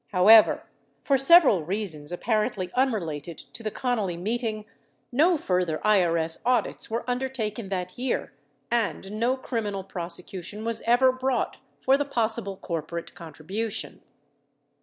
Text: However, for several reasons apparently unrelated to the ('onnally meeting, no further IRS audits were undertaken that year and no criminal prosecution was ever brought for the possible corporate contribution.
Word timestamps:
However, 0.07 0.63
for 1.03 1.15
several 1.15 1.63
reasons 1.63 2.11
apparently 2.11 2.71
unrelated 2.73 3.37
to 3.37 3.61
the 3.61 3.69
('onnally 3.69 4.17
meeting, 4.19 4.65
no 5.11 5.37
further 5.37 5.77
IRS 5.85 6.39
audits 6.43 6.89
were 6.89 7.07
undertaken 7.07 7.69
that 7.69 7.99
year 7.99 8.33
and 8.71 9.11
no 9.11 9.37
criminal 9.37 9.83
prosecution 9.83 10.65
was 10.65 10.81
ever 10.87 11.11
brought 11.11 11.57
for 11.83 11.99
the 11.99 12.05
possible 12.05 12.57
corporate 12.57 13.13
contribution. 13.13 14.01